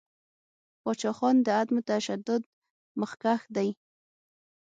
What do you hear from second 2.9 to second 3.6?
مخکښ